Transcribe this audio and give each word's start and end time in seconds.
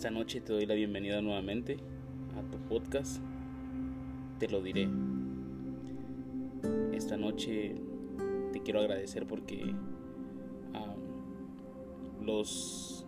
Esta 0.00 0.10
noche 0.10 0.40
te 0.40 0.54
doy 0.54 0.64
la 0.64 0.72
bienvenida 0.72 1.20
nuevamente 1.20 1.76
a 2.34 2.50
tu 2.50 2.56
podcast. 2.70 3.20
Te 4.38 4.48
lo 4.48 4.62
diré. 4.62 4.88
Esta 6.90 7.18
noche 7.18 7.74
te 8.50 8.62
quiero 8.62 8.80
agradecer 8.80 9.26
porque 9.26 9.74
los 12.22 13.04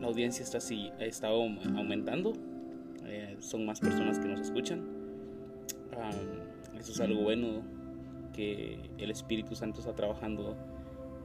la 0.00 0.06
audiencia 0.06 0.42
está 0.42 0.56
así, 0.56 0.90
estado 0.98 1.42
aumentando. 1.76 2.32
Eh, 3.04 3.36
son 3.40 3.66
más 3.66 3.80
personas 3.80 4.18
que 4.18 4.28
nos 4.28 4.40
escuchan. 4.40 4.88
eso 6.78 6.92
es 6.92 7.00
algo 7.00 7.20
bueno 7.20 7.60
que 8.32 8.80
el 8.96 9.10
Espíritu 9.10 9.54
Santo 9.54 9.80
está 9.80 9.94
trabajando 9.94 10.56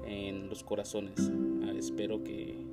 en 0.05 0.49
los 0.49 0.61
corazones. 0.61 1.31
Ah, 1.63 1.71
espero 1.77 2.21
que, 2.21 2.72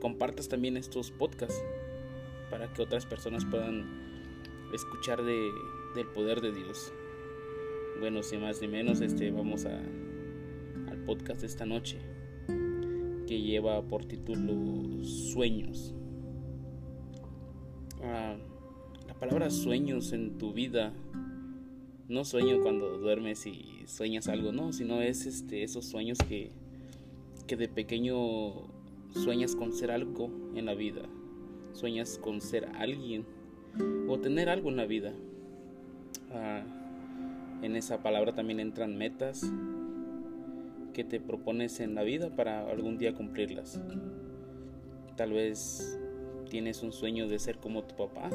compartas 0.00 0.48
también 0.48 0.76
estos 0.76 1.10
podcasts 1.10 1.62
para 2.50 2.72
que 2.72 2.82
otras 2.82 3.06
personas 3.06 3.44
puedan 3.44 3.84
escuchar 4.72 5.22
de, 5.22 5.50
del 5.94 6.06
poder 6.08 6.40
de 6.40 6.52
Dios. 6.52 6.92
Bueno, 8.00 8.22
sin 8.22 8.40
más 8.40 8.60
ni 8.60 8.68
menos, 8.68 9.00
este, 9.00 9.30
vamos 9.30 9.66
a, 9.66 9.78
al 10.90 11.04
podcast 11.04 11.40
de 11.40 11.46
esta 11.46 11.64
noche 11.64 11.98
que 13.26 13.40
lleva 13.40 13.82
por 13.82 14.04
título 14.04 15.02
Sueños. 15.04 15.94
Ah, 18.02 18.36
la 19.06 19.14
palabra 19.14 19.50
sueños 19.50 20.12
en 20.12 20.36
tu 20.38 20.52
vida 20.52 20.92
no 22.08 22.24
sueño 22.24 22.60
cuando 22.62 22.98
duermes 22.98 23.46
y 23.46 23.84
sueñas 23.86 24.28
algo, 24.28 24.52
no, 24.52 24.72
sino 24.72 25.00
es 25.00 25.26
este, 25.26 25.62
esos 25.62 25.86
sueños 25.86 26.18
que, 26.18 26.50
que 27.46 27.56
de 27.56 27.68
pequeño 27.68 28.73
sueñas 29.14 29.54
con 29.54 29.72
ser 29.72 29.90
algo 29.90 30.30
en 30.54 30.66
la 30.66 30.74
vida, 30.74 31.02
sueñas 31.72 32.18
con 32.18 32.40
ser 32.40 32.68
alguien 32.76 33.24
o 34.08 34.18
tener 34.18 34.48
algo 34.48 34.70
en 34.70 34.76
la 34.76 34.86
vida. 34.86 35.12
Ah, 36.30 36.62
en 37.62 37.76
esa 37.76 38.02
palabra 38.02 38.34
también 38.34 38.60
entran 38.60 38.96
metas 38.96 39.50
que 40.92 41.04
te 41.04 41.20
propones 41.20 41.80
en 41.80 41.94
la 41.94 42.02
vida 42.02 42.34
para 42.34 42.68
algún 42.68 42.98
día 42.98 43.14
cumplirlas. 43.14 43.80
Tal 45.16 45.32
vez 45.32 45.98
tienes 46.50 46.82
un 46.82 46.92
sueño 46.92 47.28
de 47.28 47.38
ser 47.38 47.58
como 47.58 47.84
tu 47.84 47.96
papá, 47.96 48.30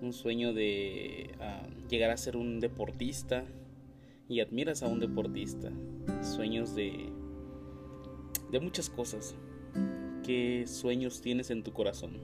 un 0.00 0.12
sueño 0.12 0.52
de 0.52 1.30
ah, 1.40 1.66
llegar 1.88 2.10
a 2.10 2.16
ser 2.16 2.36
un 2.36 2.60
deportista 2.60 3.44
y 4.28 4.40
admiras 4.40 4.82
a 4.82 4.86
un 4.86 5.00
deportista, 5.00 5.72
sueños 6.22 6.74
de, 6.74 7.10
de 8.50 8.60
muchas 8.60 8.90
cosas. 8.90 9.34
¿Qué 10.24 10.64
sueños 10.66 11.20
tienes 11.20 11.50
en 11.50 11.62
tu 11.62 11.72
corazón? 11.72 12.18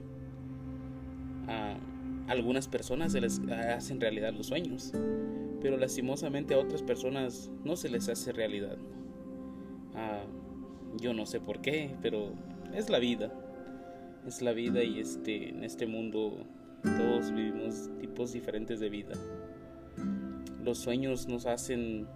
A 1.47 1.77
algunas 2.27 2.67
personas 2.67 3.13
se 3.13 3.21
les 3.21 3.39
hacen 3.39 4.01
realidad 4.01 4.33
los 4.33 4.47
sueños, 4.47 4.91
pero 5.61 5.77
lastimosamente 5.77 6.53
a 6.53 6.59
otras 6.59 6.83
personas 6.83 7.49
no 7.63 7.75
se 7.75 7.89
les 7.89 8.09
hace 8.09 8.31
realidad. 8.31 8.77
yo 10.99 11.13
no 11.13 11.25
sé 11.25 11.39
por 11.39 11.61
qué, 11.61 11.95
pero 12.01 12.33
es 12.73 12.89
la 12.89 12.99
vida. 12.99 13.31
Es 14.25 14.41
la 14.41 14.51
vida 14.51 14.83
y 14.83 14.99
este, 14.99 15.49
en 15.49 15.63
este 15.63 15.85
mundo 15.85 16.45
todos 16.83 17.31
vivimos 17.31 17.89
tipos 17.99 18.33
diferentes 18.33 18.79
de 18.79 18.89
vida. 18.89 19.13
Los 20.63 20.79
sueños 20.79 21.27
nos 21.27 21.45
hacen 21.45 22.07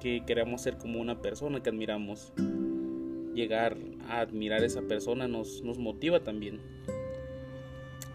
que 0.00 0.24
queramos 0.24 0.62
ser 0.62 0.78
como 0.78 0.98
una 0.98 1.20
persona 1.20 1.62
que 1.62 1.68
admiramos. 1.68 2.32
Llegar 3.34 3.76
a 4.08 4.20
admirar 4.20 4.62
a 4.62 4.66
esa 4.66 4.82
persona 4.82 5.28
nos, 5.28 5.62
nos 5.62 5.78
motiva 5.78 6.20
también. 6.24 6.60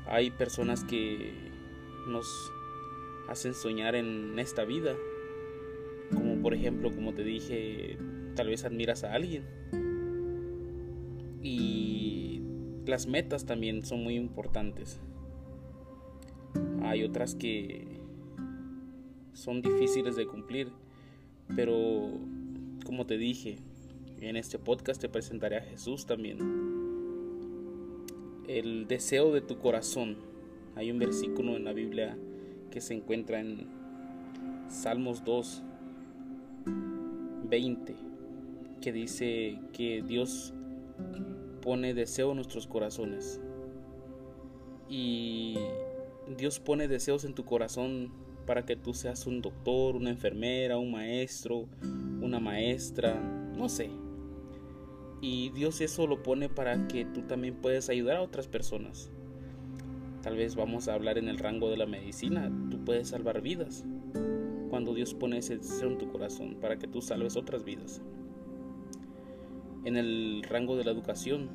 Hay 0.07 0.31
personas 0.31 0.83
que 0.83 1.33
nos 2.07 2.27
hacen 3.27 3.53
soñar 3.53 3.95
en 3.95 4.37
esta 4.39 4.65
vida. 4.65 4.95
Como 6.13 6.41
por 6.41 6.53
ejemplo, 6.53 6.93
como 6.93 7.13
te 7.13 7.23
dije, 7.23 7.97
tal 8.35 8.47
vez 8.47 8.65
admiras 8.65 9.03
a 9.03 9.13
alguien. 9.13 9.43
Y 11.41 12.41
las 12.85 13.07
metas 13.07 13.45
también 13.45 13.85
son 13.85 14.03
muy 14.03 14.15
importantes. 14.15 14.99
Hay 16.83 17.03
otras 17.03 17.35
que 17.35 17.99
son 19.33 19.61
difíciles 19.61 20.15
de 20.15 20.27
cumplir, 20.27 20.69
pero 21.55 22.11
como 22.85 23.05
te 23.05 23.17
dije, 23.17 23.57
en 24.29 24.37
este 24.37 24.57
podcast 24.57 24.99
te 24.99 25.07
presentaré 25.07 25.57
a 25.57 25.61
Jesús 25.61 26.07
también. 26.07 26.39
El 28.47 28.87
deseo 28.87 29.31
de 29.31 29.41
tu 29.41 29.59
corazón. 29.59 30.17
Hay 30.75 30.89
un 30.89 30.97
versículo 30.97 31.55
en 31.55 31.63
la 31.63 31.73
Biblia 31.73 32.17
que 32.71 32.81
se 32.81 32.95
encuentra 32.95 33.39
en 33.39 33.67
Salmos 34.67 35.23
2, 35.23 35.61
20, 37.49 37.95
que 38.81 38.91
dice 38.91 39.59
que 39.73 40.01
Dios 40.01 40.53
pone 41.61 41.93
deseo 41.93 42.31
en 42.31 42.37
nuestros 42.37 42.65
corazones. 42.65 43.39
Y 44.89 45.55
Dios 46.35 46.59
pone 46.59 46.87
deseos 46.87 47.25
en 47.25 47.35
tu 47.35 47.45
corazón 47.45 48.11
para 48.47 48.65
que 48.65 48.75
tú 48.75 48.95
seas 48.95 49.27
un 49.27 49.41
doctor, 49.41 49.95
una 49.95 50.09
enfermera, 50.09 50.79
un 50.79 50.91
maestro, 50.91 51.67
una 52.21 52.39
maestra, 52.39 53.15
no 53.55 53.69
sé. 53.69 53.89
Y 55.27 55.49
Dios 55.49 55.81
eso 55.81 56.05
lo 56.05 56.21
pone 56.21 56.49
para 56.49 56.87
que 56.87 57.03
tú 57.03 57.23
también 57.23 57.55
puedas 57.55 57.89
ayudar 57.89 58.17
a 58.17 58.21
otras 58.21 58.47
personas. 58.47 59.09
Tal 60.21 60.37
vez 60.37 60.55
vamos 60.55 60.87
a 60.87 60.93
hablar 60.93 61.17
en 61.17 61.29
el 61.29 61.39
rango 61.39 61.71
de 61.71 61.77
la 61.77 61.87
medicina, 61.87 62.51
tú 62.69 62.85
puedes 62.85 63.07
salvar 63.07 63.41
vidas. 63.41 63.83
Cuando 64.69 64.93
Dios 64.93 65.15
pone 65.15 65.39
ese 65.39 65.57
deseo 65.57 65.89
en 65.89 65.97
tu 65.97 66.11
corazón 66.11 66.57
para 66.61 66.77
que 66.77 66.85
tú 66.85 67.01
salves 67.01 67.37
otras 67.37 67.63
vidas. 67.63 68.03
En 69.83 69.97
el 69.97 70.43
rango 70.47 70.77
de 70.77 70.83
la 70.83 70.91
educación, 70.91 71.49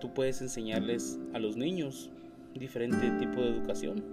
tú 0.00 0.12
puedes 0.12 0.42
enseñarles 0.42 1.16
a 1.32 1.38
los 1.38 1.56
niños 1.56 2.10
diferente 2.54 3.08
tipo 3.20 3.40
de 3.40 3.50
educación. 3.50 4.04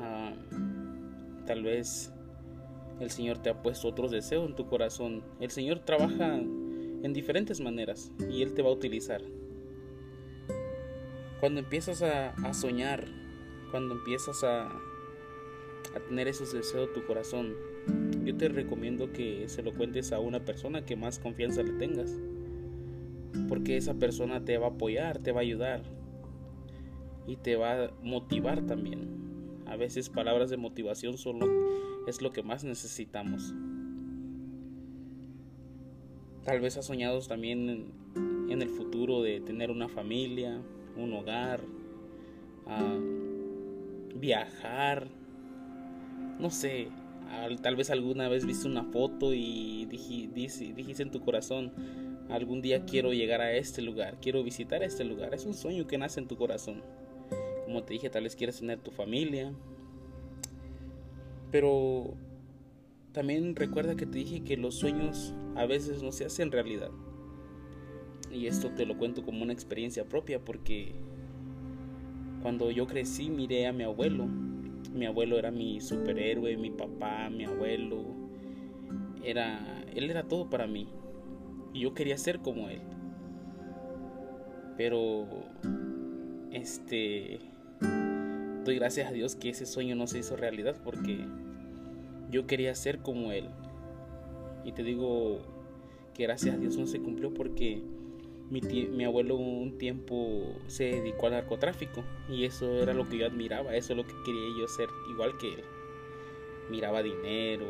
Ah, 0.00 0.32
tal 1.46 1.62
vez 1.62 2.12
el 3.00 3.10
Señor 3.10 3.38
te 3.38 3.50
ha 3.50 3.62
puesto 3.62 3.88
otros 3.88 4.10
deseos 4.10 4.48
en 4.48 4.56
tu 4.56 4.66
corazón. 4.66 5.22
El 5.40 5.50
Señor 5.50 5.80
trabaja 5.80 6.36
en 6.36 7.12
diferentes 7.12 7.60
maneras 7.60 8.12
y 8.30 8.42
Él 8.42 8.54
te 8.54 8.62
va 8.62 8.70
a 8.70 8.72
utilizar. 8.72 9.22
Cuando 11.40 11.60
empiezas 11.60 12.02
a, 12.02 12.52
soñar, 12.52 13.04
cuando 13.70 13.94
empiezas 13.94 14.42
a, 14.42 14.66
a 14.66 16.00
tener 16.08 16.26
esos 16.26 16.52
deseos 16.52 16.88
en 16.88 16.94
tu 16.94 17.06
corazón, 17.06 17.54
yo 18.24 18.36
te 18.36 18.48
recomiendo 18.48 19.12
que 19.12 19.48
se 19.48 19.62
lo 19.62 19.72
cuentes 19.72 20.12
a 20.12 20.18
una 20.18 20.44
persona 20.44 20.84
que 20.84 20.96
más 20.96 21.20
confianza 21.20 21.62
le 21.62 21.72
tengas. 21.74 22.18
Porque 23.48 23.76
esa 23.76 23.94
persona 23.94 24.44
te 24.44 24.58
va 24.58 24.66
a 24.66 24.70
apoyar, 24.70 25.18
te 25.18 25.30
va 25.30 25.38
a 25.38 25.42
ayudar 25.42 25.82
y 27.28 27.36
te 27.36 27.54
va 27.54 27.84
a 27.84 27.90
motivar 28.02 28.66
también. 28.66 29.62
A 29.66 29.76
veces 29.76 30.08
palabras 30.08 30.50
de 30.50 30.56
motivación 30.56 31.18
son 31.18 31.40
es 32.08 32.22
lo 32.22 32.32
que 32.32 32.42
más 32.42 32.64
necesitamos. 32.64 33.54
Tal 36.44 36.60
vez 36.60 36.76
has 36.76 36.86
soñado 36.86 37.20
también 37.20 37.92
en, 38.50 38.62
el 38.62 38.70
futuro 38.70 39.22
de 39.22 39.40
tener 39.40 39.70
una 39.70 39.88
familia, 39.88 40.60
un 40.96 41.12
hogar, 41.12 41.62
viajar, 44.14 45.08
no 46.38 46.50
sé, 46.50 46.88
tal 47.62 47.76
vez 47.76 47.90
alguna 47.90 48.28
vez 48.28 48.46
viste 48.46 48.66
una 48.66 48.84
foto 48.84 49.32
y 49.34 49.84
dijiste 49.86 51.02
en 51.02 51.10
tu 51.10 51.20
corazón, 51.20 51.72
algún 52.30 52.60
día 52.62 52.84
quiero 52.84 53.12
llegar 53.12 53.40
a 53.40 53.52
este 53.52 53.82
lugar, 53.82 54.18
quiero 54.20 54.42
visitar 54.42 54.82
este 54.82 55.04
lugar. 55.04 55.34
Es 55.34 55.44
un 55.44 55.54
sueño 55.54 55.86
que 55.86 55.98
nace 55.98 56.20
en 56.20 56.28
tu 56.28 56.36
corazón. 56.36 56.82
Como 57.64 57.82
te 57.82 57.94
dije, 57.94 58.10
tal 58.10 58.24
vez 58.24 58.36
quieres 58.36 58.58
tener 58.58 58.78
tu 58.80 58.90
familia. 58.90 59.52
Pero 61.50 62.14
también 63.12 63.56
recuerda 63.56 63.96
que 63.96 64.06
te 64.06 64.18
dije 64.18 64.40
que 64.40 64.56
los 64.56 64.74
sueños 64.74 65.34
a 65.56 65.66
veces 65.66 66.02
no 66.02 66.12
se 66.12 66.24
hacen 66.24 66.52
realidad. 66.52 66.90
Y 68.32 68.46
esto 68.46 68.70
te 68.70 68.84
lo 68.84 68.98
cuento 68.98 69.24
como 69.24 69.42
una 69.42 69.52
experiencia 69.52 70.04
propia 70.04 70.44
porque 70.44 70.92
cuando 72.42 72.70
yo 72.70 72.86
crecí 72.86 73.30
miré 73.30 73.66
a 73.66 73.72
mi 73.72 73.84
abuelo. 73.84 74.26
Mi 74.94 75.06
abuelo 75.06 75.38
era 75.38 75.50
mi 75.50 75.80
superhéroe, 75.80 76.56
mi 76.56 76.70
papá, 76.70 77.30
mi 77.30 77.44
abuelo. 77.44 78.04
Era 79.24 79.78
él 79.94 80.10
era 80.10 80.22
todo 80.24 80.48
para 80.48 80.66
mí. 80.66 80.88
Y 81.72 81.80
yo 81.80 81.94
quería 81.94 82.18
ser 82.18 82.40
como 82.40 82.68
él. 82.68 82.80
Pero 84.76 85.26
este 86.52 87.40
doy 88.68 88.76
gracias 88.76 89.08
a 89.08 89.12
Dios 89.12 89.34
que 89.34 89.48
ese 89.48 89.64
sueño 89.64 89.96
no 89.96 90.06
se 90.06 90.18
hizo 90.18 90.36
realidad 90.36 90.76
porque 90.84 91.24
yo 92.30 92.46
quería 92.46 92.74
ser 92.74 92.98
como 92.98 93.32
Él. 93.32 93.48
Y 94.62 94.72
te 94.72 94.82
digo 94.82 95.40
que 96.12 96.24
gracias 96.24 96.54
a 96.54 96.58
Dios 96.58 96.76
no 96.76 96.86
se 96.86 97.00
cumplió 97.00 97.32
porque 97.32 97.82
mi, 98.50 98.60
mi, 98.60 99.04
abuelo 99.04 99.36
un 99.36 99.78
tiempo 99.78 100.54
se 100.66 100.84
dedicó 100.84 101.28
al 101.28 101.32
narcotráfico 101.32 102.04
y 102.28 102.44
eso 102.44 102.82
era 102.82 102.92
lo 102.92 103.08
que 103.08 103.16
yo 103.16 103.26
admiraba, 103.26 103.74
eso 103.74 103.94
es 103.94 103.96
lo 103.96 104.06
que 104.06 104.12
quería 104.26 104.42
yo 104.60 104.68
ser 104.68 104.88
igual 105.10 105.38
que 105.38 105.48
él. 105.48 105.60
Miraba 106.70 107.02
dinero 107.02 107.64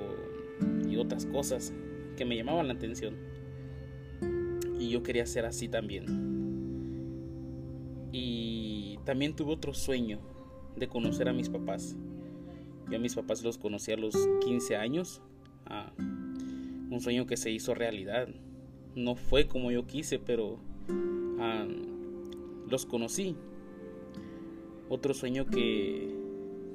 y 0.85 0.97
otras 0.97 1.27
cosas 1.27 1.73
que 2.17 2.25
me 2.25 2.35
llamaban 2.35 2.67
la 2.67 2.75
atención. 2.75 3.15
Y 4.81 4.89
yo 4.89 5.05
quería 5.05 5.27
ser 5.27 5.45
así 5.45 5.69
también. 5.69 6.07
Y 8.11 8.99
también 9.05 9.37
tuve 9.37 9.53
otro 9.53 9.75
sueño 9.75 10.38
de 10.79 10.89
conocer 10.89 11.29
a 11.29 11.33
mis 11.33 11.49
papás. 11.49 11.97
Yo 12.91 12.97
a 12.97 13.01
mis 13.01 13.15
papás 13.15 13.43
los 13.43 13.59
conocí 13.59 13.93
a 13.93 13.97
los 13.97 14.15
15 14.45 14.77
años. 14.77 15.21
Un 16.91 17.01
sueño 17.01 17.27
que 17.27 17.37
se 17.37 17.51
hizo 17.51 17.75
realidad. 17.75 18.29
No 18.95 19.15
fue 19.15 19.47
como 19.47 19.71
yo 19.71 19.87
quise, 19.87 20.19
pero 20.19 20.59
ah, 21.39 21.67
los 22.69 22.87
conocí. 22.87 23.37
Otro 24.89 25.13
sueño 25.13 25.47
que, 25.47 26.15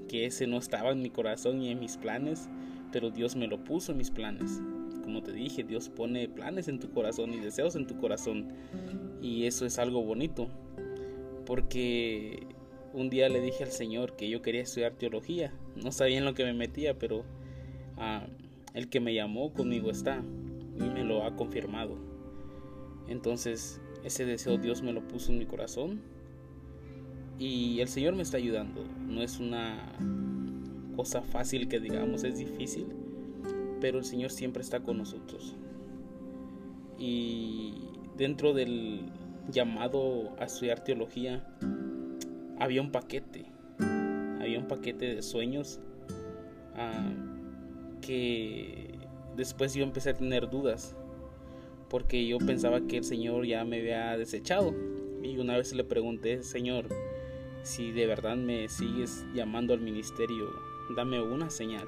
que 0.07 0.25
ese 0.25 0.45
no 0.45 0.57
estaba 0.57 0.91
en 0.91 1.01
mi 1.01 1.09
corazón 1.09 1.61
y 1.61 1.69
en 1.69 1.79
mis 1.79 1.97
planes, 1.97 2.47
pero 2.91 3.09
Dios 3.09 3.35
me 3.35 3.47
lo 3.47 3.63
puso 3.63 3.91
en 3.91 3.97
mis 3.97 4.11
planes. 4.11 4.61
Como 5.03 5.23
te 5.23 5.33
dije, 5.33 5.63
Dios 5.63 5.89
pone 5.89 6.29
planes 6.29 6.67
en 6.67 6.79
tu 6.79 6.91
corazón 6.91 7.33
y 7.33 7.39
deseos 7.39 7.75
en 7.75 7.87
tu 7.87 7.97
corazón. 7.97 8.53
Y 9.21 9.45
eso 9.45 9.65
es 9.65 9.79
algo 9.79 10.03
bonito. 10.03 10.47
Porque 11.45 12.47
un 12.93 13.09
día 13.09 13.27
le 13.27 13.41
dije 13.41 13.63
al 13.63 13.71
Señor 13.71 14.15
que 14.15 14.29
yo 14.29 14.41
quería 14.41 14.61
estudiar 14.61 14.93
teología. 14.93 15.51
No 15.75 15.91
sabía 15.91 16.19
en 16.19 16.25
lo 16.25 16.33
que 16.33 16.43
me 16.43 16.53
metía, 16.53 16.97
pero 16.97 17.23
ah, 17.97 18.27
el 18.73 18.89
que 18.89 18.99
me 18.99 19.13
llamó 19.13 19.53
conmigo 19.53 19.89
está 19.89 20.23
y 20.77 20.83
me 20.83 21.03
lo 21.03 21.25
ha 21.25 21.35
confirmado. 21.35 21.97
Entonces, 23.07 23.81
ese 24.03 24.25
deseo 24.25 24.57
Dios 24.57 24.81
me 24.81 24.93
lo 24.93 25.07
puso 25.07 25.31
en 25.31 25.39
mi 25.39 25.45
corazón 25.45 26.01
y 27.39 27.79
el 27.79 27.87
Señor 27.87 28.15
me 28.15 28.21
está 28.21 28.37
ayudando. 28.37 28.83
No 29.07 29.21
es 29.21 29.39
una 29.39 29.97
cosa 30.95 31.21
fácil 31.23 31.67
que 31.67 31.79
digamos, 31.79 32.23
es 32.23 32.37
difícil, 32.37 32.87
pero 33.81 33.97
el 33.97 34.05
Señor 34.05 34.31
siempre 34.31 34.61
está 34.61 34.81
con 34.81 34.99
nosotros. 34.99 35.55
Y 36.99 37.73
dentro 38.15 38.53
del 38.53 39.09
llamado 39.51 40.35
a 40.39 40.45
estudiar 40.45 40.83
teología, 40.83 41.45
había 42.59 42.81
un 42.81 42.91
paquete, 42.91 43.45
había 44.39 44.59
un 44.59 44.67
paquete 44.67 45.15
de 45.15 45.21
sueños 45.21 45.79
ah, 46.75 47.11
que 48.01 48.99
después 49.35 49.73
yo 49.73 49.83
empecé 49.83 50.11
a 50.11 50.13
tener 50.13 50.49
dudas 50.49 50.95
porque 51.89 52.25
yo 52.25 52.37
pensaba 52.39 52.81
que 52.81 52.97
el 52.97 53.03
Señor 53.03 53.45
ya 53.45 53.63
me 53.65 53.79
había 53.79 54.17
desechado 54.17 54.73
y 55.21 55.37
una 55.37 55.57
vez 55.57 55.73
le 55.73 55.83
pregunté, 55.83 56.43
Señor, 56.43 56.87
si 57.63 57.91
de 57.91 58.07
verdad 58.07 58.35
me 58.35 58.67
sigues 58.67 59.25
llamando 59.33 59.73
al 59.73 59.79
ministerio, 59.79 60.49
dame 60.95 61.21
una 61.21 61.49
señal. 61.49 61.87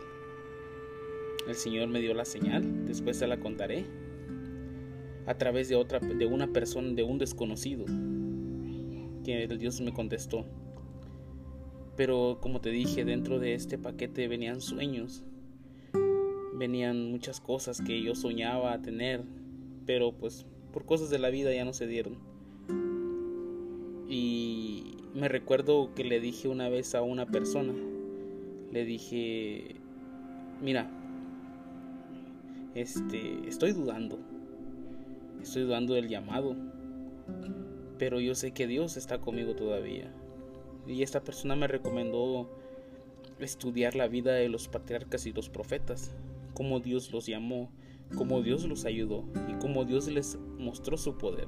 El 1.47 1.55
Señor 1.55 1.89
me 1.89 1.99
dio 1.99 2.13
la 2.13 2.25
señal, 2.25 2.85
después 2.85 3.17
se 3.17 3.27
la 3.27 3.37
contaré 3.37 3.85
a 5.25 5.37
través 5.37 5.69
de 5.69 5.75
otra 5.75 5.99
de 5.99 6.25
una 6.25 6.47
persona, 6.47 6.93
de 6.93 7.03
un 7.03 7.17
desconocido 7.17 7.85
que 9.25 9.43
el 9.43 9.57
Dios 9.57 9.81
me 9.81 9.91
contestó. 9.91 10.45
Pero 11.97 12.37
como 12.41 12.61
te 12.61 12.69
dije, 12.69 13.03
dentro 13.03 13.39
de 13.39 13.55
este 13.55 13.77
paquete 13.77 14.27
venían 14.27 14.61
sueños, 14.61 15.23
venían 16.53 17.11
muchas 17.11 17.41
cosas 17.41 17.81
que 17.81 18.01
yo 18.01 18.15
soñaba 18.15 18.81
tener, 18.81 19.23
pero 19.85 20.13
pues 20.13 20.45
por 20.71 20.85
cosas 20.85 21.09
de 21.09 21.19
la 21.19 21.29
vida 21.29 21.53
ya 21.53 21.65
no 21.65 21.73
se 21.73 21.87
dieron. 21.87 22.17
Y 24.07 24.97
me 25.15 25.27
recuerdo 25.27 25.93
que 25.95 26.03
le 26.03 26.19
dije 26.19 26.47
una 26.47 26.69
vez 26.69 26.93
a 26.93 27.01
una 27.01 27.25
persona, 27.25 27.73
le 28.71 28.85
dije, 28.85 29.75
mira, 30.61 30.91
este, 32.75 33.47
estoy 33.47 33.71
dudando, 33.71 34.19
estoy 35.41 35.63
dudando 35.63 35.93
del 35.93 36.09
llamado, 36.09 36.55
pero 37.97 38.19
yo 38.19 38.35
sé 38.35 38.51
que 38.51 38.67
Dios 38.67 38.97
está 38.97 39.19
conmigo 39.19 39.55
todavía. 39.55 40.11
Y 40.87 41.01
esta 41.01 41.23
persona 41.23 41.55
me 41.55 41.67
recomendó 41.67 42.49
estudiar 43.39 43.95
la 43.95 44.07
vida 44.07 44.33
de 44.33 44.49
los 44.49 44.67
patriarcas 44.67 45.25
y 45.25 45.33
los 45.33 45.49
profetas, 45.49 46.13
cómo 46.53 46.79
Dios 46.79 47.11
los 47.11 47.25
llamó, 47.25 47.71
cómo 48.15 48.41
Dios 48.41 48.65
los 48.65 48.85
ayudó 48.85 49.25
y 49.49 49.53
cómo 49.55 49.85
Dios 49.85 50.07
les 50.07 50.37
mostró 50.57 50.97
su 50.97 51.17
poder. 51.17 51.47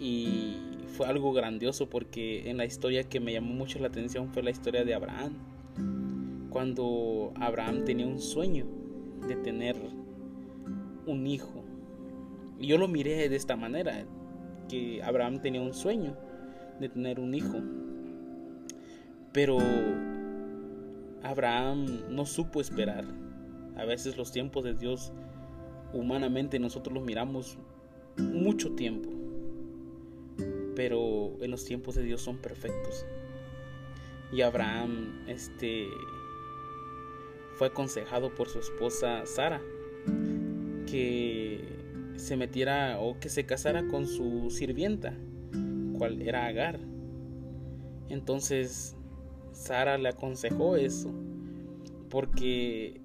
Y 0.00 0.56
fue 0.96 1.06
algo 1.06 1.32
grandioso 1.32 1.88
porque 1.90 2.48
en 2.48 2.56
la 2.56 2.64
historia 2.64 3.04
que 3.04 3.20
me 3.20 3.32
llamó 3.32 3.52
mucho 3.52 3.78
la 3.78 3.88
atención 3.88 4.32
fue 4.32 4.42
la 4.42 4.50
historia 4.50 4.84
de 4.84 4.94
Abraham. 4.94 5.34
Cuando 6.50 7.32
Abraham 7.36 7.84
tenía 7.84 8.06
un 8.06 8.20
sueño 8.20 8.66
de 9.26 9.36
tener 9.36 9.76
un 11.06 11.26
hijo. 11.26 11.64
Y 12.58 12.66
yo 12.68 12.78
lo 12.78 12.88
miré 12.88 13.28
de 13.28 13.36
esta 13.36 13.56
manera, 13.56 14.04
que 14.68 15.02
Abraham 15.02 15.40
tenía 15.40 15.60
un 15.60 15.74
sueño 15.74 16.16
de 16.80 16.88
tener 16.88 17.20
un 17.20 17.34
hijo. 17.34 17.58
Pero 19.32 19.58
Abraham 21.22 22.02
no 22.10 22.26
supo 22.26 22.60
esperar. 22.60 23.04
A 23.76 23.84
veces 23.84 24.16
los 24.16 24.32
tiempos 24.32 24.64
de 24.64 24.74
Dios, 24.74 25.12
humanamente 25.92 26.58
nosotros 26.58 26.94
los 26.94 27.04
miramos 27.04 27.58
mucho 28.16 28.72
tiempo. 28.74 29.10
Pero 30.74 31.36
en 31.40 31.50
los 31.50 31.64
tiempos 31.64 31.94
de 31.94 32.02
Dios 32.02 32.20
son 32.20 32.38
perfectos. 32.38 33.04
Y 34.32 34.42
Abraham 34.42 35.24
este 35.26 35.88
fue 37.54 37.68
aconsejado 37.68 38.34
por 38.34 38.48
su 38.48 38.60
esposa 38.60 39.26
Sara 39.26 39.60
que 40.86 41.77
se 42.18 42.36
metiera 42.36 42.98
o 43.00 43.18
que 43.18 43.28
se 43.28 43.46
casara 43.46 43.86
con 43.88 44.06
su 44.06 44.50
sirvienta, 44.50 45.14
cual 45.96 46.20
era 46.22 46.46
Agar. 46.46 46.80
Entonces 48.08 48.96
Sara 49.52 49.98
le 49.98 50.08
aconsejó 50.08 50.76
eso 50.76 51.10
porque 52.10 53.00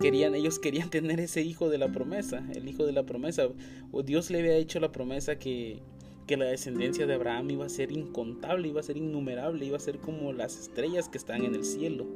querían 0.00 0.34
ellos 0.34 0.58
querían 0.58 0.90
tener 0.90 1.20
ese 1.20 1.42
hijo 1.42 1.68
de 1.68 1.78
la 1.78 1.88
promesa, 1.88 2.44
el 2.54 2.68
hijo 2.68 2.84
de 2.84 2.92
la 2.92 3.04
promesa. 3.04 3.48
O 3.92 4.02
Dios 4.02 4.30
le 4.30 4.40
había 4.40 4.56
hecho 4.56 4.80
la 4.80 4.92
promesa 4.92 5.38
que 5.38 5.82
que 6.28 6.36
la 6.36 6.44
descendencia 6.44 7.06
de 7.06 7.14
Abraham 7.14 7.50
iba 7.52 7.64
a 7.64 7.70
ser 7.70 7.90
incontable, 7.90 8.68
iba 8.68 8.80
a 8.80 8.82
ser 8.82 8.98
innumerable, 8.98 9.64
iba 9.64 9.78
a 9.78 9.80
ser 9.80 9.98
como 9.98 10.34
las 10.34 10.58
estrellas 10.60 11.08
que 11.08 11.16
están 11.16 11.42
en 11.42 11.54
el 11.54 11.64
cielo. 11.64 12.06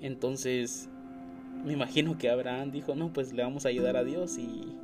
Entonces, 0.00 0.88
me 1.64 1.74
imagino 1.74 2.16
que 2.16 2.30
Abraham 2.30 2.72
dijo, 2.72 2.94
no, 2.94 3.12
pues 3.12 3.34
le 3.34 3.42
vamos 3.42 3.66
a 3.66 3.68
ayudar 3.68 3.98
a 3.98 4.04
Dios 4.04 4.38
y 4.38 4.74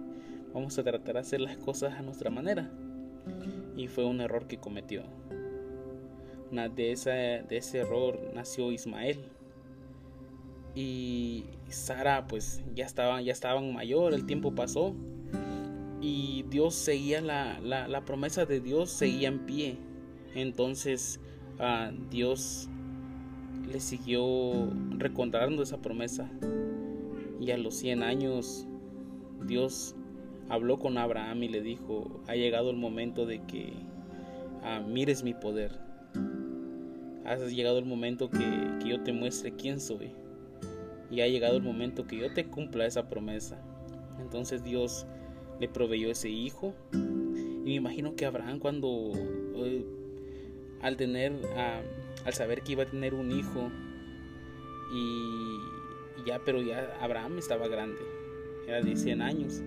vamos 0.53 0.79
a 0.79 0.83
tratar 0.83 1.15
de 1.15 1.21
hacer 1.21 1.41
las 1.41 1.57
cosas 1.57 1.95
a 1.95 2.03
nuestra 2.03 2.31
manera. 2.31 2.71
Y 3.77 3.89
fue 3.89 4.05
un 4.05 4.21
error 4.21 4.47
que 4.47 4.59
cometió 4.59 5.05
de, 6.51 6.93
esa, 6.93 7.11
de 7.11 7.57
ese 7.57 7.79
error 7.79 8.19
nació 8.35 8.73
Ismael. 8.73 9.19
Y 10.75 11.45
Sara 11.69 12.27
pues 12.27 12.63
ya 12.75 12.87
estaban, 12.87 13.25
ya 13.25 13.33
estaban 13.33 13.73
mayor, 13.73 14.15
el 14.15 14.27
tiempo 14.27 14.55
pasó. 14.55 14.95
Y 16.01 16.45
Dios 16.49 16.75
seguía 16.75 17.21
la, 17.21 17.61
la, 17.61 18.05
promesa 18.05 18.47
de 18.47 18.61
Dios, 18.61 18.91
seguía 18.91 19.29
en 19.29 19.41
pie. 19.41 19.79
Entonces 20.35 21.21
uh, 21.59 21.93
Dios 22.09 22.69
le 23.71 23.81
siguió 23.81 24.71
recordando 24.97 25.63
esa 25.63 25.79
promesa. 25.79 26.31
Y 27.41 27.51
a 27.51 27.59
los 27.59 27.75
100 27.77 28.03
años 28.03 28.67
Dios 29.47 29.95
habló 30.51 30.79
con 30.79 30.99
Abraham 30.99 31.45
y 31.45 31.49
le 31.49 31.63
dijo, 31.63 32.23
ha 32.27 32.35
llegado 32.35 32.71
el 32.71 32.77
momento 32.77 33.25
de 33.25 33.41
que 33.47 33.73
uh, 34.63 34.87
mires 34.87 35.23
mi 35.23 35.33
poder 35.33 35.91
has 37.31 37.53
llegado 37.53 37.79
el 37.79 37.85
momento 37.85 38.29
que, 38.29 38.69
yo 38.85 39.03
te 39.03 39.13
muestre 39.13 39.53
quién 39.53 39.81
soy. 39.81 40.13
Y 41.11 41.21
ha 41.21 41.29
llegado 41.29 41.57
el 41.57 41.63
momento 41.63 42.07
que 42.07 42.17
yo 42.17 42.33
te 42.33 42.47
cumpla 42.47 42.87
esa 42.87 43.09
promesa. 43.09 43.61
Entonces 44.21 44.65
Dios 44.65 45.07
le 45.61 45.69
proveyó 45.69 46.11
ese 46.11 46.29
hijo. 46.29 46.75
Y 46.93 47.65
me 47.65 47.75
imagino 47.75 48.17
que 48.17 48.27
Abraham 48.27 48.59
cuando, 48.59 49.13
eh, 49.57 49.85
al 50.83 50.97
tener, 50.97 51.33
al 52.25 52.33
saber 52.33 52.63
que 52.63 52.73
iba 52.73 52.83
a 52.85 52.87
tener 52.87 53.15
un 53.15 53.31
hijo, 53.33 53.71
y, 54.93 56.21
y, 56.21 56.27
ya, 56.27 56.41
pero 56.45 56.61
ya 56.61 56.97
Abraham 57.01 57.39
estaba 57.39 57.69
grande, 57.69 58.01
era 58.67 58.81
de 58.81 58.97
100 58.97 59.23
años. 59.23 59.63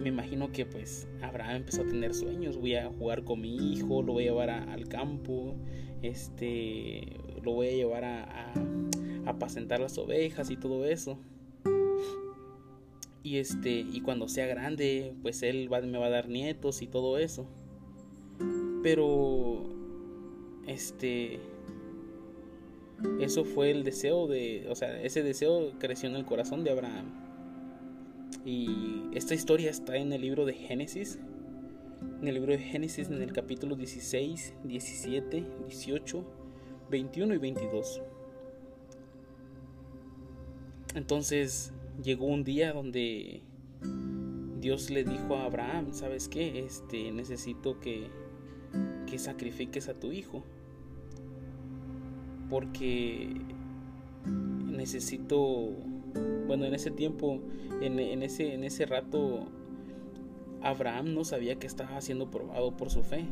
Me 0.00 0.08
imagino 0.08 0.50
que 0.50 0.64
pues 0.64 1.06
Abraham 1.20 1.56
empezó 1.56 1.82
a 1.82 1.86
tener 1.86 2.14
sueños, 2.14 2.56
voy 2.56 2.74
a 2.74 2.88
jugar 2.88 3.22
con 3.22 3.42
mi 3.42 3.54
hijo, 3.72 4.02
lo 4.02 4.14
voy 4.14 4.24
a 4.24 4.30
llevar 4.30 4.48
al 4.48 4.88
campo, 4.88 5.54
este, 6.00 7.18
lo 7.42 7.52
voy 7.52 7.68
a 7.68 7.72
llevar 7.72 8.04
a, 8.04 8.24
a, 8.24 8.54
apacentar 9.26 9.78
las 9.78 9.98
ovejas 9.98 10.50
y 10.50 10.56
todo 10.56 10.86
eso. 10.86 11.18
y 13.22 13.36
este 13.36 13.70
y 13.80 14.00
cuando 14.00 14.26
sea 14.28 14.46
grande 14.46 15.12
pues 15.20 15.42
él 15.42 15.68
me 15.68 15.98
va 15.98 16.06
a 16.06 16.10
dar 16.10 16.30
nietos 16.30 16.80
y 16.80 16.86
todo 16.86 17.18
eso. 17.18 17.46
Pero 18.82 19.64
este 20.66 21.40
eso 23.20 23.44
fue 23.44 23.70
el 23.70 23.84
deseo 23.84 24.28
de 24.28 24.66
o 24.70 24.74
sea 24.74 25.02
ese 25.02 25.22
deseo 25.22 25.72
creció 25.78 26.08
en 26.08 26.16
el 26.16 26.24
corazón 26.24 26.64
de 26.64 26.70
Abraham 26.70 27.19
y 28.44 29.02
esta 29.12 29.34
historia 29.34 29.70
está 29.70 29.96
en 29.96 30.12
el 30.12 30.22
libro 30.22 30.44
de 30.44 30.54
Génesis 30.54 31.18
en 32.20 32.28
el 32.28 32.34
libro 32.34 32.52
de 32.52 32.58
Génesis 32.58 33.08
en 33.08 33.22
el 33.22 33.32
capítulo 33.32 33.76
16 33.76 34.54
17 34.64 35.46
18 35.68 36.24
21 36.90 37.34
y 37.34 37.38
22 37.38 38.02
entonces 40.94 41.72
llegó 42.02 42.26
un 42.26 42.44
día 42.44 42.72
donde 42.72 43.42
Dios 44.60 44.90
le 44.90 45.04
dijo 45.04 45.36
a 45.36 45.44
Abraham, 45.44 45.92
¿sabes 45.92 46.28
qué? 46.28 46.60
Este, 46.60 47.10
necesito 47.12 47.80
que, 47.80 48.08
que 49.06 49.18
sacrifiques 49.18 49.88
a 49.88 49.94
tu 49.94 50.12
hijo. 50.12 50.44
Porque 52.50 53.40
necesito, 54.26 55.70
bueno, 56.46 56.64
en 56.64 56.74
ese 56.74 56.90
tiempo, 56.90 57.40
en, 57.80 58.22
ese, 58.22 58.54
en 58.54 58.64
ese 58.64 58.86
rato, 58.86 59.46
Abraham 60.62 61.14
no 61.14 61.24
sabía 61.24 61.58
que 61.58 61.66
estaba 61.66 62.00
siendo 62.00 62.30
probado 62.30 62.76
por 62.76 62.90
su 62.90 63.02
fe. 63.02 63.24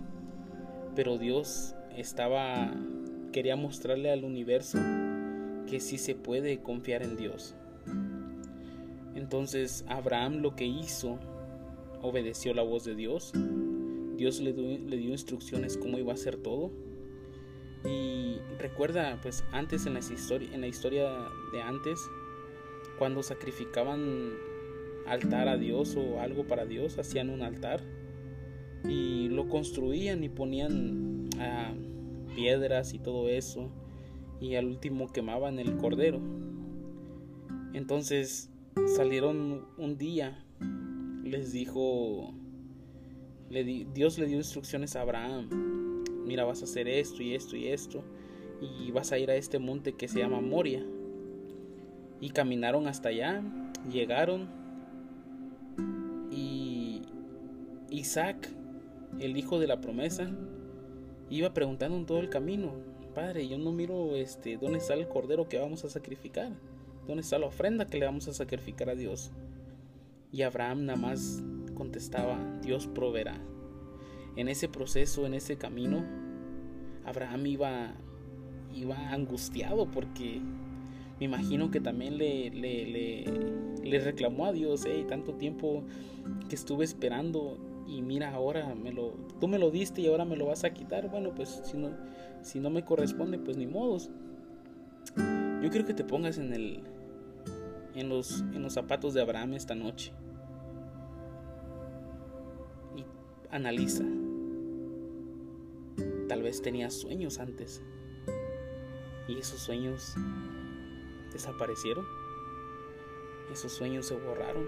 Pero 0.95 1.19
Dios 1.19 1.75
estaba, 1.97 2.73
quería 3.33 3.57
mostrarle 3.57 4.11
al 4.11 4.25
universo 4.25 4.79
que 5.69 5.81
sí 5.81 5.99
se 5.99 6.15
puede 6.15 6.61
confiar 6.63 7.03
en 7.03 7.17
Dios. 7.17 7.55
Entonces 9.15 9.85
Abraham 9.89 10.39
lo 10.39 10.55
que 10.55 10.65
hizo, 10.67 11.19
obedeció 12.03 12.55
la 12.55 12.63
voz 12.63 12.85
de 12.85 12.95
Dios. 12.95 13.33
Dios 14.17 14.41
le, 14.41 14.53
dio, 14.53 15.11
instrucciones 15.11 15.77
cómo 15.77 15.99
iba 15.99 16.13
a 16.13 16.15
hacer 16.15 16.37
todo. 16.37 16.71
Y 17.85 18.39
recuerda, 18.59 19.19
pues 19.23 19.45
antes 19.53 19.87
en 19.87 19.97
en 19.97 20.61
la 20.61 20.67
historia 20.67 21.11
de 21.53 21.63
antes, 21.63 22.01
cuando 22.99 23.23
sacrificaban 23.23 24.33
altar 25.07 25.49
a 25.49 25.57
Dios 25.57 25.97
o 25.97 26.21
algo 26.21 26.47
para 26.47 26.67
Dios, 26.67 26.99
hacían 26.99 27.31
un 27.31 27.43
altar 27.43 27.83
y 28.89 29.29
lo 29.29 29.49
construían 29.49 30.23
y 30.23 30.29
ponían 30.29 31.29
ah, 31.39 31.75
piedras 32.35 32.95
y 32.95 32.99
todo 32.99 33.29
eso 33.29 33.71
y 34.41 34.55
al 34.55 34.67
último 34.67 35.09
quemaban 35.09 35.59
el 35.59 35.77
cordero. 35.77 36.21
Entonces 37.73 38.51
salieron 38.97 39.67
un 39.77 39.99
día, 39.99 40.45
les 41.25 41.53
dijo, 41.53 42.35
Dios 43.95 44.19
le 44.19 44.27
dio 44.27 44.37
instrucciones 44.37 44.97
a 44.97 45.03
Abraham, 45.03 46.05
mira 46.25 46.45
vas 46.45 46.63
a 46.63 46.65
hacer 46.65 46.89
esto 46.89 47.23
y 47.23 47.35
esto 47.35 47.57
y 47.57 47.69
esto, 47.69 48.03
y 48.61 48.91
vas 48.91 49.13
a 49.13 49.19
ir 49.19 49.31
a 49.31 49.37
este 49.37 49.59
monte 49.59 49.93
que 49.95 50.09
se 50.09 50.21
llama 50.21 50.41
Moria. 50.41 50.85
Y 52.21 52.31
caminaron 52.31 52.87
hasta 52.89 53.11
allá, 53.11 53.43
llegaron, 53.91 54.49
y 56.31 57.03
Isaac, 57.91 58.49
el 59.19 59.37
hijo 59.37 59.59
de 59.59 59.67
la 59.67 59.81
promesa, 59.81 60.31
iba 61.31 61.55
preguntando 61.55 61.97
en 61.97 62.07
todo 62.07 62.19
el 62.19 62.29
camino, 62.29 62.73
Padre, 63.15 63.49
yo 63.49 63.59
no 63.59 63.73
miro 63.73 64.15
este, 64.15 64.57
dónde 64.59 64.79
está 64.79 64.95
el 64.95 65.09
cordero 65.09 65.49
que 65.49 65.59
vamos 65.59 65.85
a 65.85 65.91
sacrificar. 65.91 66.53
¿Dónde 67.07 67.23
está 67.23 67.39
la 67.39 67.47
ofrenda 67.47 67.87
que 67.87 67.99
le 67.99 68.07
vamos 68.07 68.29
a 68.29 68.35
sacrificar 68.35 68.91
a 68.91 68.95
Dios? 68.95 69.33
Y 70.31 70.43
Abraham 70.43 70.85
nada 70.85 70.99
más 70.99 71.43
contestaba, 71.75 72.39
Dios 72.63 72.87
proveerá. 72.87 73.41
En 74.37 74.49
ese 74.49 74.69
proceso, 74.69 75.27
en 75.27 75.35
ese 75.35 75.57
camino, 75.57 76.05
Abraham 77.05 77.47
iba, 77.47 77.95
iba 78.75 79.11
angustiado 79.11 79.91
porque 79.91 80.41
me 81.19 81.25
imagino 81.25 81.71
que 81.71 81.81
también 81.81 82.17
le, 82.17 82.51
le, 82.51 83.25
le, 83.83 83.99
reclamó 83.99 84.47
a 84.47 84.53
Dios, 84.53 84.85
hey, 84.87 85.05
tanto 85.09 85.35
tiempo 85.35 85.83
que 86.49 86.55
estuve 86.55 86.85
esperando 86.85 87.59
y 87.89 88.03
mira 88.03 88.33
ahora 88.33 88.75
me 88.75 88.93
lo, 88.93 89.15
tú 89.41 89.49
me 89.49 89.59
lo 89.59 89.71
diste 89.71 90.03
y 90.03 90.07
ahora 90.07 90.25
me 90.25 90.37
lo 90.37 90.47
vas 90.47 90.63
a 90.65 90.71
quitar. 90.71 91.11
Bueno, 91.11 91.35
pues 91.35 91.63
si 91.65 91.77
no, 91.77 91.91
si 92.43 92.61
no 92.61 92.71
me 92.71 92.85
corresponde, 92.85 93.39
pues 93.39 93.57
ni 93.57 93.67
modos. 93.67 94.11
Yo 95.63 95.71
quiero 95.71 95.87
que 95.87 95.95
te 95.95 96.05
pongas 96.05 96.39
en 96.39 96.53
el, 96.53 96.83
en 97.95 98.09
los, 98.09 98.41
en 98.41 98.63
los 98.63 98.75
zapatos 98.75 99.15
de 99.15 99.23
Abraham 99.23 99.55
esta 99.55 99.75
noche. 99.75 100.13
Y 102.97 103.05
analiza. 103.51 104.05
Tal 106.29 106.43
vez 106.43 106.63
tenías 106.63 106.95
sueños 106.95 107.41
antes. 107.41 107.83
Y 109.29 109.39
esos 109.39 109.61
sueños 109.61 110.15
desaparecieron. 111.39 112.05
Esos 113.53 113.73
sueños 113.73 114.07
se 114.07 114.15
borraron. 114.15 114.67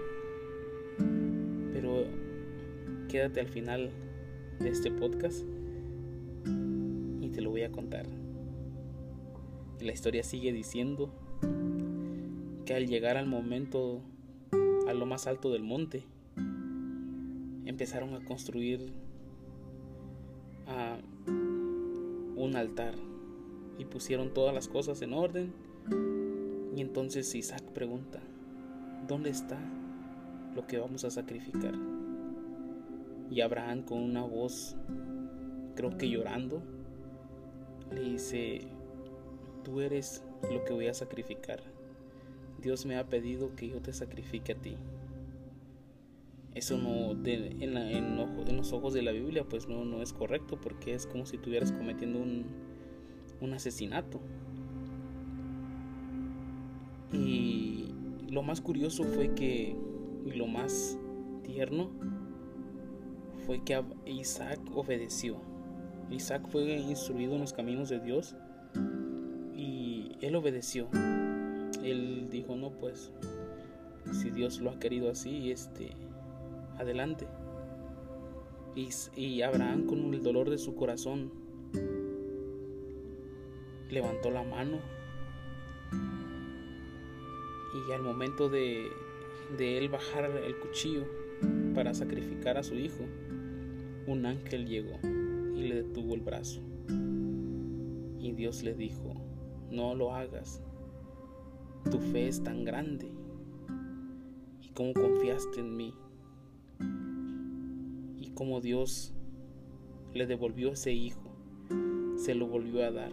Pero 1.73 2.05
quédate 3.09 3.41
al 3.41 3.49
final 3.49 3.91
de 4.59 4.69
este 4.69 4.89
podcast 4.89 5.43
y 7.19 7.29
te 7.29 7.41
lo 7.41 7.49
voy 7.49 7.63
a 7.63 7.71
contar. 7.71 8.05
La 9.81 9.91
historia 9.91 10.23
sigue 10.23 10.53
diciendo 10.53 11.11
al 12.73 12.87
llegar 12.87 13.17
al 13.17 13.27
momento, 13.27 14.01
a 14.87 14.93
lo 14.93 15.05
más 15.05 15.27
alto 15.27 15.51
del 15.51 15.63
monte, 15.63 16.05
empezaron 17.65 18.13
a 18.13 18.23
construir 18.23 18.93
un 22.37 22.55
altar 22.55 22.95
y 23.77 23.83
pusieron 23.85 24.33
todas 24.33 24.53
las 24.53 24.69
cosas 24.69 25.01
en 25.01 25.13
orden. 25.13 25.53
Y 26.75 26.81
entonces 26.81 27.33
Isaac 27.35 27.63
pregunta, 27.73 28.19
¿dónde 29.07 29.29
está 29.29 29.59
lo 30.55 30.65
que 30.67 30.79
vamos 30.79 31.03
a 31.03 31.11
sacrificar? 31.11 31.73
Y 33.29 33.41
Abraham 33.41 33.83
con 33.83 33.99
una 33.99 34.23
voz, 34.23 34.75
creo 35.75 35.97
que 35.97 36.09
llorando, 36.09 36.61
le 37.93 38.01
dice, 38.01 38.67
tú 39.63 39.81
eres 39.81 40.23
lo 40.49 40.63
que 40.63 40.73
voy 40.73 40.87
a 40.87 40.93
sacrificar. 40.93 41.61
Dios 42.61 42.85
me 42.85 42.95
ha 42.97 43.07
pedido 43.07 43.55
que 43.55 43.67
yo 43.67 43.81
te 43.81 43.91
sacrifique 43.91 44.53
a 44.53 44.55
ti. 44.55 44.77
Eso 46.53 46.77
no, 46.77 47.11
en, 47.25 48.57
los 48.57 48.73
ojos 48.73 48.93
de 48.93 49.01
la 49.01 49.11
Biblia, 49.11 49.45
pues 49.47 49.67
no, 49.67 49.85
no 49.85 50.01
es 50.01 50.13
correcto 50.13 50.59
porque 50.59 50.93
es 50.93 51.07
como 51.07 51.25
si 51.25 51.37
estuvieras 51.37 51.71
cometiendo 51.71 52.19
un, 52.19 52.45
un 53.39 53.53
asesinato. 53.53 54.19
Y 57.13 57.93
lo 58.29 58.41
más 58.43 58.61
curioso 58.61 59.03
fue 59.03 59.33
que, 59.33 59.75
y 60.25 60.31
lo 60.31 60.47
más 60.47 60.97
tierno, 61.43 61.91
fue 63.45 63.63
que 63.63 63.83
Isaac 64.05 64.59
obedeció. 64.73 65.37
Isaac 66.09 66.47
fue 66.49 66.63
instruido 66.63 67.35
en 67.35 67.41
los 67.41 67.53
caminos 67.53 67.89
de 67.89 67.99
Dios 67.99 68.35
y 69.55 70.11
él 70.21 70.35
obedeció 70.35 70.87
él 71.83 72.27
dijo, 72.29 72.55
no, 72.55 72.71
pues, 72.71 73.11
si 74.11 74.29
Dios 74.29 74.59
lo 74.59 74.71
ha 74.71 74.79
querido 74.79 75.09
así, 75.09 75.51
este, 75.51 75.91
adelante. 76.77 77.27
Y, 78.75 78.89
y 79.15 79.41
Abraham 79.41 79.85
con 79.85 80.13
el 80.13 80.23
dolor 80.23 80.49
de 80.49 80.57
su 80.57 80.75
corazón 80.75 81.31
levantó 83.89 84.31
la 84.31 84.43
mano 84.43 84.77
y 87.73 87.91
al 87.91 88.01
momento 88.01 88.49
de, 88.49 88.89
de 89.57 89.77
él 89.77 89.89
bajar 89.89 90.25
el 90.25 90.55
cuchillo 90.57 91.05
para 91.73 91.93
sacrificar 91.93 92.57
a 92.57 92.63
su 92.63 92.75
hijo, 92.75 93.05
un 94.07 94.25
ángel 94.25 94.67
llegó 94.67 94.99
y 95.55 95.67
le 95.67 95.83
detuvo 95.83 96.15
el 96.15 96.21
brazo. 96.21 96.61
Y 98.19 98.31
Dios 98.33 98.63
le 98.63 98.73
dijo, 98.73 99.15
no 99.71 99.95
lo 99.95 100.13
hagas, 100.13 100.61
tu 101.89 101.99
fe 101.99 102.27
es 102.27 102.43
tan 102.43 102.63
grande 102.63 103.07
y 104.61 104.69
cómo 104.69 104.93
confiaste 104.93 105.59
en 105.59 105.75
mí 105.75 105.93
y 108.19 108.31
cómo 108.35 108.61
Dios 108.61 109.13
le 110.13 110.27
devolvió 110.27 110.73
ese 110.73 110.91
hijo, 110.91 111.31
se 112.17 112.35
lo 112.35 112.47
volvió 112.47 112.85
a 112.85 112.91
dar 112.91 113.11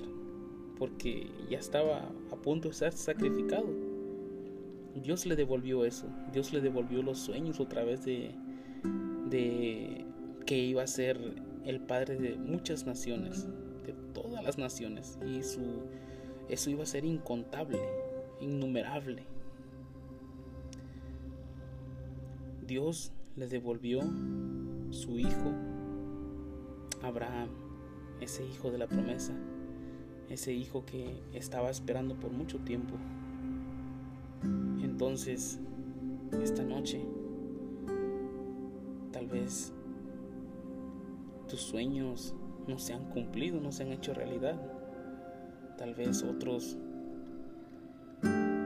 porque 0.79 1.31
ya 1.51 1.59
estaba 1.59 2.09
a 2.31 2.37
punto 2.37 2.69
de 2.69 2.75
ser 2.75 2.93
sacrificado. 2.93 3.88
Dios 5.01 5.27
le 5.27 5.37
devolvió 5.37 5.85
eso, 5.85 6.07
Dios 6.33 6.53
le 6.53 6.61
devolvió 6.61 7.03
los 7.03 7.19
sueños 7.19 7.61
otra 7.61 7.85
vez 7.85 8.05
de, 8.05 8.35
de 9.29 10.05
que 10.47 10.59
iba 10.59 10.83
a 10.83 10.87
ser 10.87 11.19
el 11.65 11.81
padre 11.81 12.17
de 12.17 12.37
muchas 12.37 12.87
naciones, 12.87 13.47
de 13.87 13.93
todas 14.15 14.43
las 14.43 14.59
naciones, 14.59 15.19
y 15.27 15.43
su, 15.43 15.83
eso 16.49 16.71
iba 16.71 16.83
a 16.83 16.87
ser 16.87 17.05
incontable 17.05 17.79
innumerable. 18.41 19.25
Dios 22.67 23.13
le 23.37 23.49
devolvió 23.49 24.01
su 24.91 25.19
hijo, 25.19 25.53
Abraham, 27.03 27.49
ese 28.21 28.45
hijo 28.45 28.71
de 28.71 28.79
la 28.79 28.87
promesa, 28.87 29.35
ese 30.29 30.53
hijo 30.53 30.85
que 30.85 31.23
estaba 31.33 31.71
esperando 31.71 32.15
por 32.19 32.31
mucho 32.31 32.59
tiempo. 32.59 32.95
Entonces, 34.83 35.59
esta 36.43 36.65
noche, 36.65 37.05
tal 39.13 39.27
vez 39.27 39.73
tus 41.49 41.61
sueños 41.61 42.35
no 42.67 42.79
se 42.79 42.93
han 42.93 43.05
cumplido, 43.07 43.61
no 43.61 43.73
se 43.73 43.85
han 43.85 43.93
hecho 43.93 44.13
realidad. 44.13 44.61
Tal 45.77 45.95
vez 45.95 46.23
otros 46.23 46.77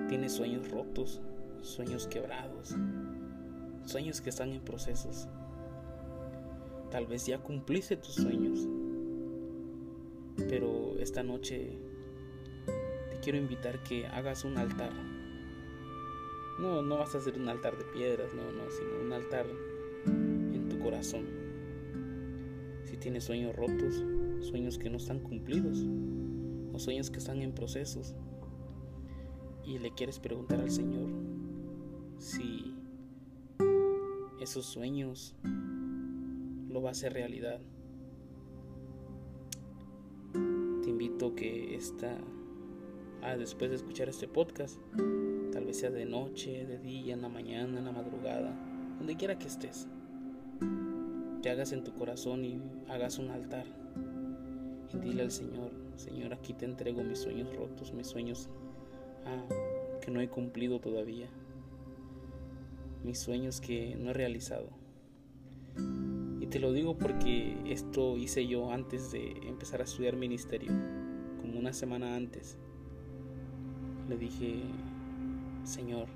tienen 0.08 0.30
sueños 0.30 0.70
rotos, 0.70 1.20
sueños 1.62 2.06
quebrados, 2.06 2.74
sueños 3.84 4.20
que 4.20 4.30
están 4.30 4.50
en 4.50 4.62
procesos. 4.62 5.28
Tal 6.90 7.06
vez 7.06 7.26
ya 7.26 7.38
cumpliste 7.38 7.96
tus 7.96 8.14
sueños, 8.14 8.68
pero 10.48 10.98
esta 10.98 11.22
noche 11.22 11.78
te 13.10 13.20
quiero 13.20 13.38
invitar 13.38 13.82
que 13.82 14.06
hagas 14.06 14.44
un 14.44 14.58
altar. 14.58 15.11
No, 16.58 16.82
no 16.82 16.98
vas 16.98 17.14
a 17.14 17.18
hacer 17.18 17.38
un 17.38 17.48
altar 17.48 17.76
de 17.76 17.84
piedras, 17.84 18.34
no, 18.34 18.52
no, 18.52 18.70
sino 18.70 19.00
un 19.04 19.12
altar 19.12 19.46
en 20.06 20.68
tu 20.68 20.78
corazón. 20.78 21.26
Si 22.84 22.96
tienes 22.96 23.24
sueños 23.24 23.54
rotos, 23.56 24.04
sueños 24.40 24.78
que 24.78 24.90
no 24.90 24.98
están 24.98 25.20
cumplidos, 25.20 25.78
o 26.72 26.78
sueños 26.78 27.10
que 27.10 27.18
están 27.18 27.42
en 27.42 27.52
procesos, 27.52 28.14
y 29.64 29.78
le 29.78 29.92
quieres 29.92 30.18
preguntar 30.18 30.60
al 30.60 30.70
Señor 30.70 31.08
si 32.18 32.74
esos 34.40 34.66
sueños 34.66 35.34
lo 36.68 36.82
va 36.82 36.90
a 36.90 36.92
hacer 36.92 37.12
realidad. 37.12 37.60
Te 40.32 40.90
invito 40.90 41.34
que 41.34 41.74
esta, 41.76 42.18
ah, 43.22 43.36
después 43.36 43.70
de 43.70 43.76
escuchar 43.76 44.08
este 44.08 44.26
podcast, 44.26 44.78
tal 45.52 45.66
vez 45.66 45.78
sea 45.78 45.90
de 45.90 46.06
noche, 46.06 46.66
de 46.66 46.78
día, 46.78 47.14
en 47.14 47.22
la 47.22 47.28
mañana, 47.28 47.78
en 47.78 47.84
la 47.84 47.92
madrugada, 47.92 48.52
donde 48.98 49.16
quiera 49.16 49.38
que 49.38 49.46
estés, 49.46 49.86
te 51.42 51.50
hagas 51.50 51.72
en 51.72 51.84
tu 51.84 51.92
corazón 51.92 52.44
y 52.44 52.60
hagas 52.88 53.18
un 53.18 53.30
altar 53.30 53.66
y 54.94 54.98
dile 54.98 55.22
al 55.22 55.30
Señor, 55.30 55.70
Señor, 55.96 56.32
aquí 56.32 56.52
te 56.54 56.64
entrego 56.64 57.02
mis 57.02 57.18
sueños 57.18 57.54
rotos, 57.56 57.92
mis 57.92 58.06
sueños 58.06 58.48
ah, 59.26 59.44
que 60.00 60.10
no 60.10 60.20
he 60.20 60.28
cumplido 60.28 60.80
todavía, 60.80 61.28
mis 63.04 63.18
sueños 63.18 63.60
que 63.60 63.96
no 63.96 64.10
he 64.10 64.12
realizado. 64.12 64.68
Y 66.40 66.46
te 66.46 66.58
lo 66.58 66.72
digo 66.72 66.96
porque 66.98 67.56
esto 67.66 68.16
hice 68.16 68.46
yo 68.46 68.70
antes 68.70 69.12
de 69.12 69.32
empezar 69.48 69.80
a 69.80 69.84
estudiar 69.84 70.16
ministerio, 70.16 70.72
como 71.40 71.58
una 71.58 71.72
semana 71.72 72.16
antes. 72.16 72.58
Le 74.08 74.16
dije, 74.16 74.62
Señor, 75.64 76.08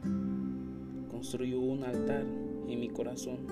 construyo 1.09 1.61
un 1.61 1.85
altar 1.85 2.25
en 2.67 2.81
mi 2.81 2.89
corazón 2.89 3.47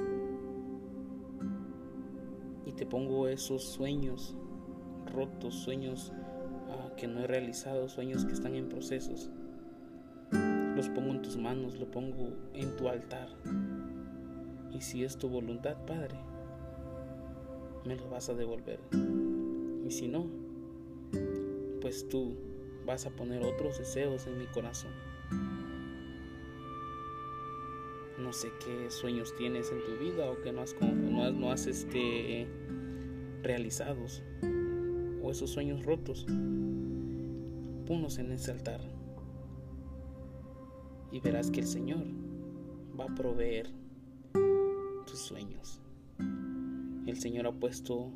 y 2.66 2.72
te 2.72 2.84
pongo 2.84 3.28
esos 3.28 3.62
sueños 3.62 4.36
rotos, 5.12 5.54
sueños 5.54 6.12
ah, 6.68 6.90
que 6.96 7.06
no 7.06 7.20
he 7.20 7.28
realizado, 7.28 7.88
sueños 7.88 8.24
que 8.24 8.32
están 8.32 8.56
en 8.56 8.68
procesos. 8.68 9.30
Los 10.74 10.88
pongo 10.88 11.12
en 11.12 11.22
tus 11.22 11.36
manos, 11.36 11.78
lo 11.78 11.88
pongo 11.88 12.30
en 12.54 12.76
tu 12.76 12.88
altar. 12.88 13.28
Y 14.72 14.80
si 14.80 15.04
es 15.04 15.16
tu 15.16 15.28
voluntad, 15.28 15.76
Padre, 15.86 16.16
me 17.84 17.94
lo 17.94 18.10
vas 18.10 18.28
a 18.28 18.34
devolver. 18.34 18.80
Y 19.86 19.92
si 19.92 20.08
no, 20.08 20.26
pues 21.80 22.08
tú 22.08 22.34
vas 22.84 23.06
a 23.06 23.10
poner 23.10 23.44
otros 23.44 23.78
deseos 23.78 24.26
en 24.26 24.38
mi 24.38 24.46
corazón. 24.46 25.13
Sé 28.34 28.52
qué 28.64 28.90
sueños 28.90 29.34
tienes 29.36 29.70
en 29.70 29.82
tu 29.84 29.96
vida 30.04 30.30
o 30.30 30.40
que 30.42 30.52
no 30.52 30.60
has, 30.60 30.74
no 30.80 31.24
has, 31.24 31.32
no 31.32 31.50
has 31.50 31.66
este, 31.66 32.46
realizados 33.42 34.22
o 35.22 35.30
esos 35.30 35.50
sueños 35.50 35.84
rotos. 35.84 36.26
Ponlos 37.86 38.18
en 38.18 38.32
ese 38.32 38.50
altar 38.50 38.80
y 41.12 41.20
verás 41.20 41.50
que 41.50 41.60
el 41.60 41.66
Señor 41.66 42.04
va 42.98 43.04
a 43.04 43.14
proveer 43.14 43.68
tus 45.06 45.20
sueños. 45.20 45.80
El 47.06 47.16
Señor 47.16 47.46
ha 47.46 47.52
puesto, 47.52 48.10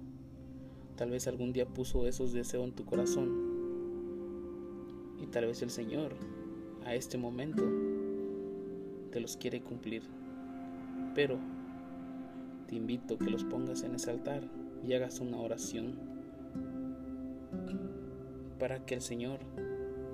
tal 0.97 1.11
vez 1.11 1.29
algún 1.29 1.53
día 1.53 1.67
puso 1.67 2.09
esos 2.09 2.33
deseos 2.33 2.65
en 2.65 2.73
tu 2.75 2.85
corazón 2.85 3.49
y 5.23 5.27
tal 5.27 5.47
vez 5.47 5.63
el 5.63 5.71
Señor 5.71 6.17
a 6.85 6.95
este 6.95 7.19
momento 7.19 7.63
te 9.09 9.21
los 9.21 9.37
quiere 9.37 9.61
cumplir. 9.63 10.03
Pero 11.15 11.39
te 12.67 12.77
invito 12.77 13.15
a 13.15 13.19
que 13.19 13.31
los 13.31 13.45
pongas 13.45 13.83
en 13.83 13.95
ese 13.95 14.11
altar 14.11 14.43
y 14.87 14.93
hagas 14.95 15.21
una 15.21 15.39
oración 15.39 15.99
para 18.59 18.85
que 18.85 18.95
el 18.95 19.01
Señor 19.01 19.41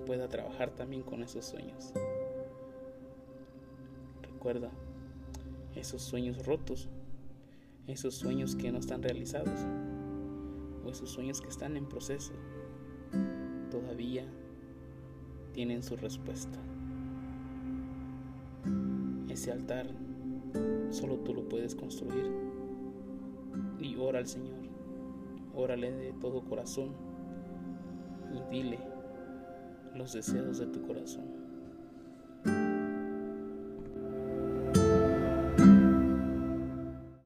pueda 0.07 0.29
trabajar 0.29 0.71
también 0.71 1.03
con 1.03 1.23
esos 1.23 1.45
sueños 1.45 1.93
recuerda 4.45 4.71
esos 5.75 6.03
sueños 6.03 6.45
rotos, 6.45 6.91
esos 7.87 8.15
sueños 8.15 8.57
que 8.57 8.71
no 8.71 8.79
están 8.79 9.03
realizados 9.03 9.59
o 10.85 10.91
esos 10.91 11.09
sueños 11.09 11.41
que 11.41 11.49
están 11.49 11.79
en 11.79 11.89
proceso, 11.89 12.35
todavía 13.71 14.27
tienen 15.55 15.83
su 15.83 15.97
respuesta. 15.97 16.59
Ese 19.35 19.51
altar 19.51 19.89
solo 20.91 21.17
tú 21.17 21.35
lo 21.35 21.49
puedes 21.49 21.75
construir. 21.75 22.31
Y 23.81 23.97
ora 23.97 24.21
al 24.21 24.29
Señor, 24.29 24.61
órale 25.53 25.91
de 25.91 26.13
todo 26.13 26.45
corazón 26.45 26.91
y 28.33 28.55
dile 28.55 28.79
los 29.97 30.13
deseos 30.13 30.59
de 30.59 30.67
tu 30.67 30.87
corazón. 30.87 31.44